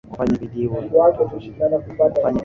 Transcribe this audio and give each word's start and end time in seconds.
ufanya 0.13 0.35
bidii 0.41 0.65
na 0.67 0.73
wakati 0.93 0.95
uo 1.23 1.27
huo 1.27 1.27
kushauriana 1.27 1.77
na 1.77 1.77
raia 1.77 1.97
wa 2.01 2.09
marekani 2.09 2.39